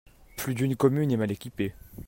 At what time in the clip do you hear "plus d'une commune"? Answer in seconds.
0.35-1.11